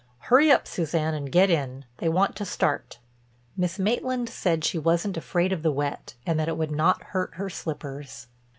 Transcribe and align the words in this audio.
Hurry 0.31 0.49
up, 0.51 0.67
Suzanne, 0.67 1.13
and 1.13 1.31
get 1.31 1.51
in. 1.51 1.85
They 1.99 2.09
want 2.09 2.35
to 2.37 2.43
start." 2.43 2.97
Miss 3.55 3.77
Maitland 3.77 4.29
said 4.29 4.63
she 4.63 4.79
wasn't 4.79 5.15
afraid 5.15 5.53
of 5.53 5.61
the 5.61 5.71
wet 5.71 6.15
and 6.25 6.39
that 6.39 6.47
it 6.47 6.57
would 6.57 6.71
not 6.71 7.03
hurt 7.03 7.35
her 7.35 7.51
slippers. 7.51 8.25